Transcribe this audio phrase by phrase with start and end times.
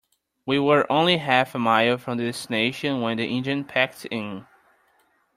[0.47, 4.47] We were only half a mile from the destination when the engine packed in.